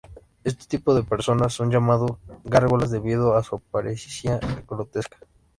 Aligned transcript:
Este 0.43 0.65
tipo 0.65 0.95
de 0.95 1.03
personas 1.03 1.53
son 1.53 1.69
llamados 1.69 2.13
"gárgolas", 2.43 2.89
debido 2.89 3.35
a 3.35 3.43
su 3.43 3.57
apariencia 3.57 4.39
grotesca. 4.67 5.19